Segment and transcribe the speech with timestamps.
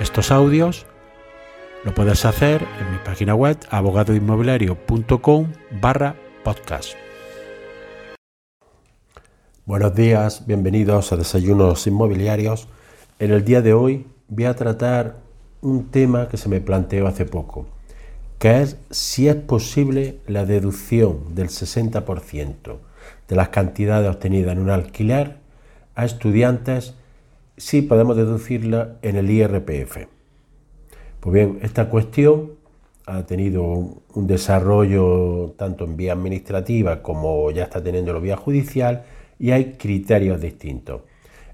[0.00, 0.86] estos audios,
[1.84, 6.94] lo puedes hacer en mi página web abogadoinmobiliario.com barra podcast.
[9.66, 12.68] Buenos días, bienvenidos a Desayunos Inmobiliarios.
[13.18, 15.16] En el día de hoy voy a tratar
[15.62, 17.66] un tema que se me planteó hace poco,
[18.38, 22.76] que es si es posible la deducción del 60%
[23.26, 25.38] de las cantidades obtenidas en un alquiler
[25.96, 26.94] a estudiantes,
[27.58, 30.06] si podemos deducirla en el IRPF.
[31.20, 32.52] Pues bien, esta cuestión
[33.06, 39.04] ha tenido un desarrollo tanto en vía administrativa como ya está teniendo en vía judicial
[39.38, 41.02] y hay criterios distintos.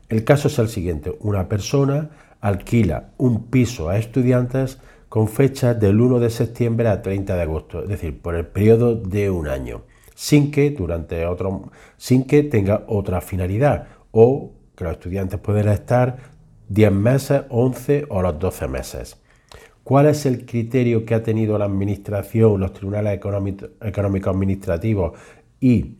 [0.08, 6.00] El caso es el siguiente, una persona alquila un piso a estudiantes con fecha del
[6.00, 9.82] 1 de septiembre a 30 de agosto, es decir, por el periodo de un año,
[10.14, 16.16] sin que durante otro, sin que tenga otra finalidad o que los estudiantes puedan estar
[16.68, 19.16] 10 meses, 11 o los 12 meses.
[19.82, 25.12] ¿Cuál es el criterio que ha tenido la Administración, los tribunales económicos administrativos
[25.60, 25.98] y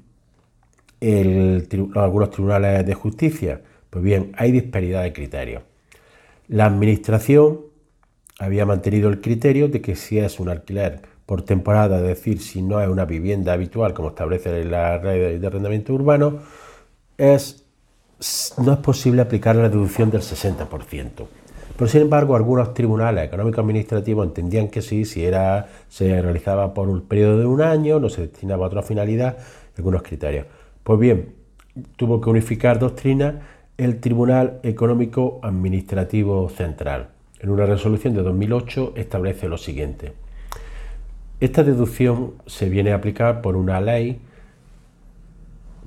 [1.95, 3.63] algunos tribunales de justicia?
[3.91, 5.63] Pues bien, hay disparidad de criterios.
[6.49, 7.61] La Administración
[8.39, 12.63] había mantenido el criterio de que si es un alquiler por temporada, es decir, si
[12.63, 16.41] no es una vivienda habitual como establece la red de arrendamiento urbano,
[17.17, 17.64] es,
[18.65, 21.27] no es posible aplicar la deducción del 60%.
[21.77, 26.89] Pero sin embargo, algunos tribunales económicos administrativos entendían que sí, si era, se realizaba por
[26.89, 29.39] un periodo de un año, no se destinaba a otra finalidad,
[29.77, 30.47] algunos criterios.
[30.85, 31.35] Pues bien,
[31.97, 33.41] tuvo que unificar doctrina
[33.77, 37.09] el Tribunal Económico Administrativo Central.
[37.41, 40.13] En una resolución de 2008 establece lo siguiente.
[41.41, 44.21] Esta deducción se viene a aplicar por una ley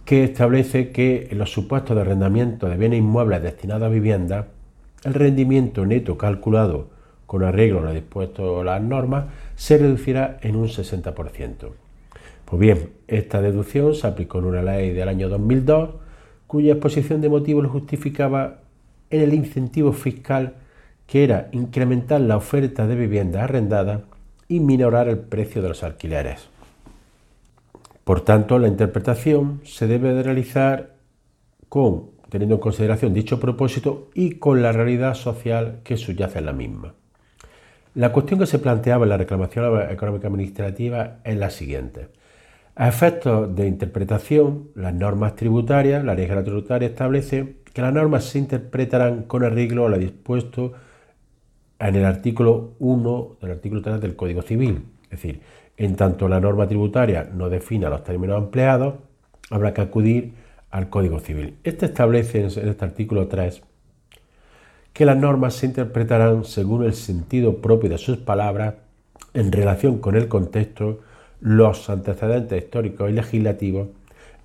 [0.08, 4.48] que establece que en los supuestos de arrendamiento de bienes inmuebles destinados a vivienda,
[5.04, 6.88] el rendimiento neto calculado
[7.26, 9.26] con arreglo a lo dispuesto las normas
[9.58, 11.72] se reducirá en un 60%.
[12.46, 15.90] Pues bien, esta deducción se aplicó en una ley del año 2002,
[16.48, 18.62] cuya exposición de motivos lo justificaba
[19.10, 20.54] en el incentivo fiscal
[21.06, 24.04] que era incrementar la oferta de viviendas arrendadas
[24.48, 26.48] y minorar el precio de los alquileres.
[28.08, 30.96] Por tanto, la interpretación se debe de realizar
[31.68, 36.54] con, teniendo en consideración dicho propósito y con la realidad social que subyace en la
[36.54, 36.94] misma.
[37.96, 42.08] La cuestión que se planteaba en la reclamación económica administrativa es la siguiente.
[42.78, 48.40] A efectos de interpretación, las normas tributarias, la ley tributaria establece que las normas se
[48.40, 50.72] interpretarán con arreglo a lo dispuesto
[51.78, 54.86] en el artículo 1 del artículo 3 del Código Civil.
[55.04, 55.42] Es decir,
[55.78, 58.96] en tanto la norma tributaria no defina los términos empleados,
[59.50, 60.34] habrá que acudir
[60.72, 61.58] al Código Civil.
[61.64, 63.62] Este establece en este artículo 3
[64.92, 68.74] que las normas se interpretarán según el sentido propio de sus palabras
[69.36, 71.02] en relación con el contexto
[71.40, 73.90] los antecedentes históricos y legislativos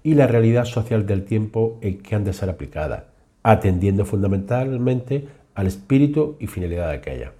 [0.03, 3.05] y la realidad social del tiempo en que han de ser aplicadas,
[3.43, 7.33] atendiendo fundamentalmente al espíritu y finalidad de aquella.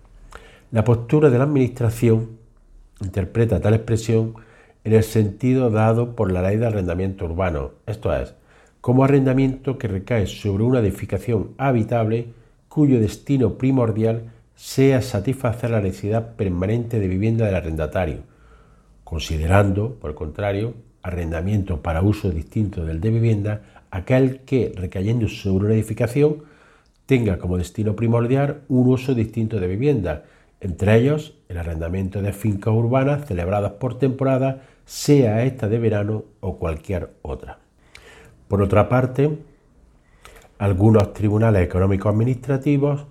[0.71, 2.42] La postura de la Administración
[3.05, 4.35] interpreta tal expresión
[4.85, 8.35] en el sentido dado por la ley de arrendamiento urbano, esto es,
[8.81, 12.29] como arrendamiento que recae sobre una edificación habitable
[12.69, 18.21] cuyo destino primordial sea satisfacer la necesidad permanente de vivienda del arrendatario,
[19.05, 25.67] considerando, por el contrario, arrendamiento para uso distinto del de vivienda, aquel que, recayendo sobre
[25.67, 26.45] una edificación,
[27.07, 30.25] tenga como destino primordial un uso distinto de vivienda,
[30.63, 36.57] entre ellos el arrendamiento de fincas urbanas celebradas por temporada, sea esta de verano o
[36.59, 37.59] cualquier otra.
[38.47, 39.39] Por otra parte,
[40.59, 43.07] algunos tribunales económicos administrativos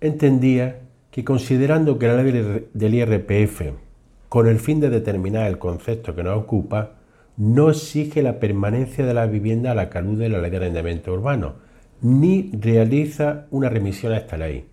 [0.00, 0.76] entendían
[1.12, 3.62] que considerando que la ley del IRPF
[4.28, 6.92] con el fin de determinar el concepto que nos ocupa,
[7.36, 11.12] no exige la permanencia de la vivienda a la calud de la ley de arrendamiento
[11.12, 11.54] urbano,
[12.00, 14.66] ni realiza una remisión a esta ley,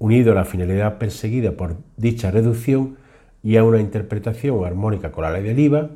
[0.00, 2.96] unido a la finalidad perseguida por dicha reducción
[3.42, 5.90] y a una interpretación armónica con la ley del IVA,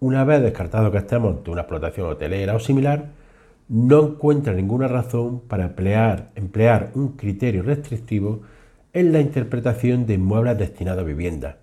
[0.00, 3.10] una vez descartado que estemos ante una explotación hotelera o similar,
[3.68, 8.42] no encuentra ninguna razón para emplear, emplear un criterio restrictivo
[8.92, 11.58] en la interpretación de inmuebles destinados a vivienda,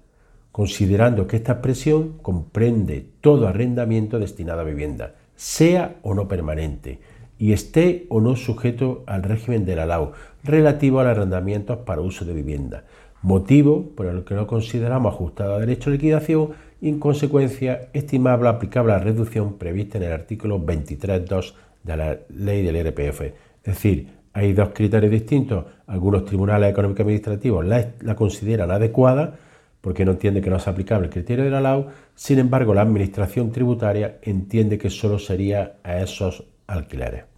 [0.51, 6.99] considerando que esta expresión comprende todo arrendamiento destinado a vivienda, sea o no permanente,
[7.39, 10.11] y esté o no sujeto al régimen de la LAU
[10.43, 12.83] relativo a arrendamientos para uso de vivienda,
[13.21, 16.49] motivo por el que no consideramos ajustado a derecho de liquidación
[16.81, 21.53] y en consecuencia estimable aplicable a la reducción prevista en el artículo 23.2
[21.83, 23.21] de la ley del IRPF.
[23.21, 23.33] Es
[23.63, 25.65] decir, hay dos criterios distintos.
[25.87, 29.37] Algunos tribunales económicos administrativos la, la consideran adecuada
[29.81, 31.87] porque no entiende que no es aplicable el criterio de la LAU.
[32.15, 37.28] Sin embargo, la Administración Tributaria entiende que solo sería a esos alquileres.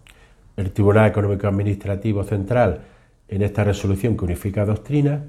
[0.58, 2.82] El Tribunal Económico Administrativo Central,
[3.28, 5.24] en esta resolución que unifica doctrina,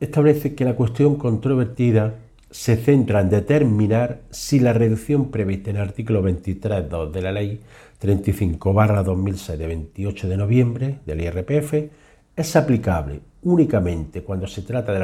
[0.00, 2.14] establece que la cuestión controvertida
[2.50, 7.60] se centra en determinar si la reducción prevista en el artículo 23.2 de la Ley
[8.00, 11.74] 35-2006 de 28 de noviembre del IRPF
[12.36, 15.02] es aplicable únicamente cuando se trata del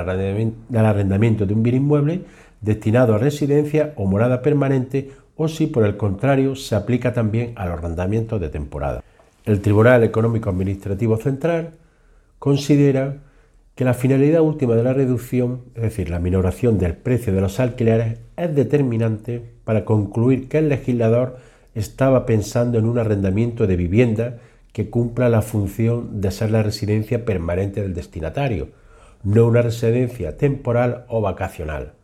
[0.86, 2.22] arrendamiento de un bien inmueble
[2.60, 7.66] destinado a residencia o morada permanente o si por el contrario se aplica también a
[7.66, 9.02] los arrendamientos de temporada.
[9.48, 11.70] El Tribunal Económico Administrativo Central
[12.38, 13.22] considera
[13.74, 17.58] que la finalidad última de la reducción, es decir, la minoración del precio de los
[17.58, 21.38] alquileres, es determinante para concluir que el legislador
[21.74, 24.36] estaba pensando en un arrendamiento de vivienda
[24.74, 28.68] que cumpla la función de ser la residencia permanente del destinatario,
[29.22, 31.94] no una residencia temporal o vacacional.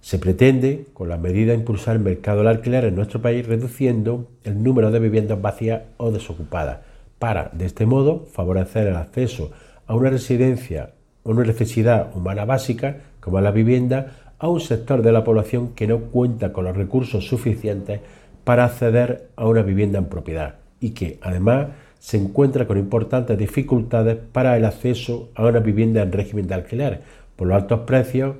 [0.00, 4.62] Se pretende, con la medida, impulsar el mercado del alquiler en nuestro país reduciendo el
[4.62, 6.78] número de viviendas vacías o desocupadas,
[7.18, 9.50] para, de este modo, favorecer el acceso
[9.86, 10.92] a una residencia
[11.24, 15.98] una necesidad humana básica, como la vivienda, a un sector de la población que no
[15.98, 18.00] cuenta con los recursos suficientes
[18.44, 21.68] para acceder a una vivienda en propiedad y que, además,
[21.98, 27.02] se encuentra con importantes dificultades para el acceso a una vivienda en régimen de alquiler
[27.36, 28.36] por los altos precios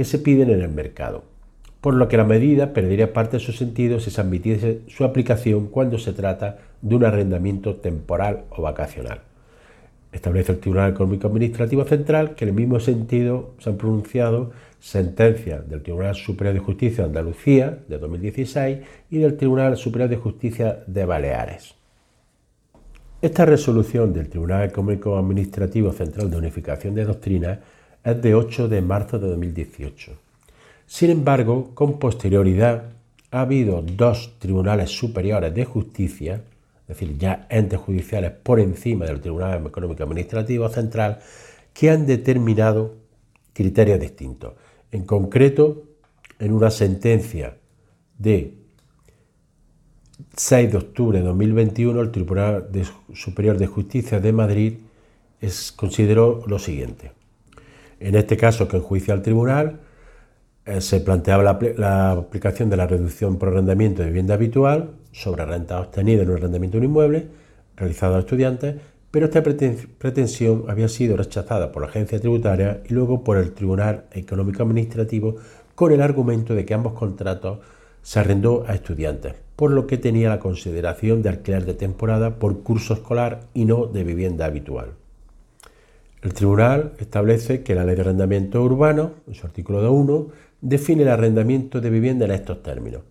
[0.00, 1.24] que se piden en el mercado.
[1.82, 5.66] Por lo que la medida perdería parte de su sentido si se admitiese su aplicación
[5.66, 9.20] cuando se trata de un arrendamiento temporal o vacacional.
[10.10, 15.68] Establece el Tribunal Económico Administrativo Central que en el mismo sentido se han pronunciado sentencias
[15.68, 18.78] del Tribunal Superior de Justicia de Andalucía de 2016
[19.10, 21.74] y del Tribunal Superior de Justicia de Baleares.
[23.20, 27.58] Esta resolución del Tribunal Económico Administrativo Central de Unificación de Doctrinas
[28.04, 30.12] es de 8 de marzo de 2018.
[30.86, 32.92] Sin embargo, con posterioridad
[33.30, 36.42] ha habido dos tribunales superiores de justicia
[36.90, 41.20] es decir, ya entes judiciales por encima del Tribunal Económico Administrativo Central,
[41.72, 42.96] que han determinado
[43.52, 44.54] criterios distintos.
[44.90, 45.84] En concreto,
[46.40, 47.56] en una sentencia
[48.18, 48.54] de
[50.36, 52.68] 6 de octubre de 2021, el Tribunal
[53.14, 54.72] Superior de Justicia de Madrid
[55.76, 57.12] consideró lo siguiente.
[58.00, 59.80] En este caso, que enjuicia al tribunal,
[60.64, 61.42] eh, se planteaba
[61.76, 66.36] la, aplicación de la reducción por arrendamiento de vivienda habitual sobre renta obtenida en un
[66.36, 67.28] arrendamiento de un inmueble
[67.76, 68.76] realizado a estudiantes,
[69.10, 74.04] pero esta pretensión había sido rechazada por la agencia tributaria y luego por el Tribunal
[74.12, 75.36] Económico Administrativo
[75.74, 77.58] con el argumento de que ambos contratos
[78.02, 82.62] se arrendó a estudiantes, por lo que tenía la consideración de alquiler de temporada por
[82.62, 84.99] curso escolar y no de vivienda habitual.
[86.22, 90.28] El tribunal establece que la ley de arrendamiento urbano, en su artículo 2.1,
[90.60, 93.02] define el arrendamiento de vivienda en estos términos.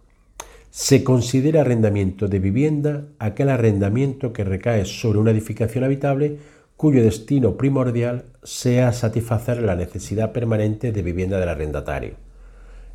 [0.69, 6.37] Se considera arrendamiento de vivienda aquel arrendamiento que recae sobre una edificación habitable
[6.77, 12.13] cuyo destino primordial sea satisfacer la necesidad permanente de vivienda del arrendatario.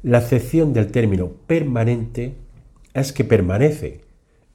[0.04, 2.35] La excepción del término permanente
[2.94, 4.02] es que permanece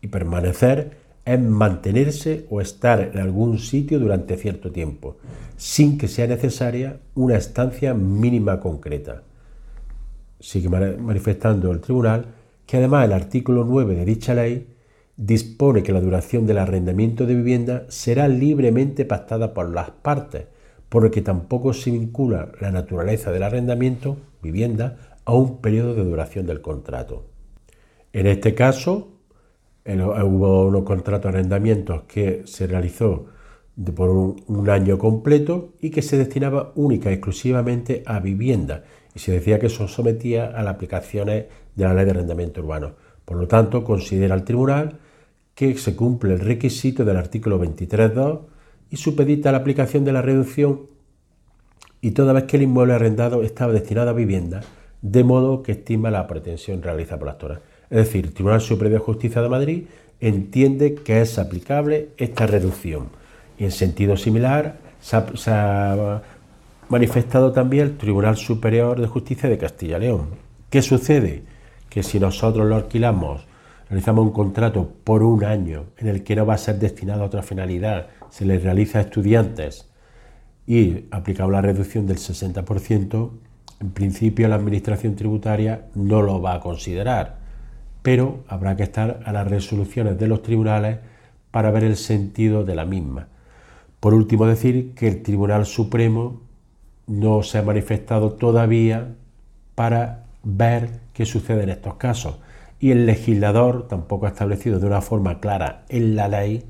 [0.02, 0.92] y permanecer
[1.34, 5.18] es mantenerse o estar en algún sitio durante cierto tiempo,
[5.58, 9.24] sin que sea necesaria una estancia mínima concreta
[10.40, 12.26] sigue manifestando el tribunal
[12.66, 14.68] que además el artículo 9 de dicha ley
[15.18, 20.46] dispone que la duración del arrendamiento de vivienda será libremente pactada por las partes,
[20.88, 26.06] por lo que tampoco se vincula la naturaleza del arrendamiento, vivienda, a un periodo de
[26.06, 27.26] duración del contrato.
[28.14, 29.19] En este caso,
[29.96, 33.26] hubo unos contratos de arrendamientos que se realizó
[33.96, 38.84] por un año completo y que se destinaba única y exclusivamente a vivienda
[39.16, 42.94] y se decía que eso sometía a las aplicaciones de la ley de arrendamiento urbano.
[43.26, 45.00] Por lo tanto, considera el tribunal
[45.56, 48.40] que se cumple el requisito del artículo 23.2
[48.92, 50.88] y supedita la aplicación de la reducción
[52.02, 54.62] y toda vez que el inmueble arrendado estaba destinado a vivienda,
[55.02, 57.62] de modo que estima la pretensión realizada por la actora.
[57.90, 59.84] Es decir, el Tribunal Superior de Justicia de Madrid
[60.20, 63.08] entiende que es aplicable esta reducción
[63.58, 66.22] y en sentido similar se ha
[66.90, 70.28] manifestado también el Tribunal Superior de Justicia de Castilla y León.
[70.70, 71.44] ¿Qué sucede?
[71.90, 73.48] Que si nosotros lo alquilamos,
[73.90, 77.26] realizamos un contrato por un año en el que no va a ser destinado a
[77.26, 79.90] otra finalidad, se le realiza a estudiantes
[80.68, 83.32] y aplicado la reducción del 60%,
[83.82, 87.39] en principio la Administración Tributaria no lo va a considerar,
[88.02, 91.00] pero habrá que estar a las resoluciones de los tribunales
[91.52, 93.28] para ver el sentido de la misma.
[94.00, 96.42] Por último, decir que el Tribunal Supremo
[97.08, 99.16] no se ha manifestado todavía
[99.76, 102.38] para ver qué sucede en estos casos.
[102.80, 106.64] Y el legislador tampoco ha establecido de una forma clara en la ley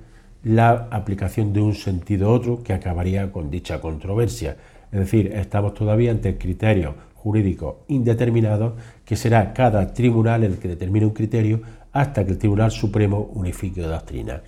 [0.43, 4.57] la aplicación de un sentido otro que acabaría con dicha controversia.
[4.91, 8.73] Es decir, estamos todavía ante criterios jurídicos indeterminados
[9.09, 13.81] que será cada tribunal el que determine un criterio hasta que el Tribunal Supremo unifique
[13.81, 14.43] la doctrina.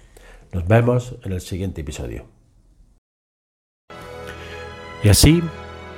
[0.53, 2.27] Nos vemos en el siguiente episodio.
[5.03, 5.41] Y así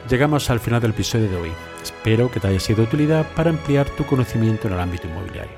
[0.09, 1.51] llegamos al final del episodio de hoy.
[1.83, 5.57] Espero que te haya sido de utilidad para ampliar tu conocimiento en el ámbito inmobiliario.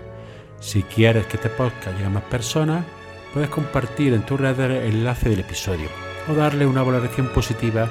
[0.59, 2.87] Si quieres que este podcast llegue a más personas,
[3.35, 5.89] puedes compartir en tu red el enlace del episodio
[6.27, 7.87] o darle una valoración positiva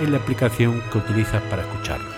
[0.00, 2.17] en la aplicación que utilizas para escucharlo.